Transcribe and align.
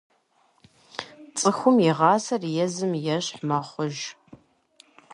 ЦӀыхум 1.37 1.75
игъасэр 1.87 2.43
езым 2.63 2.93
ещхь 3.15 3.41
мэхъуж. 3.47 3.97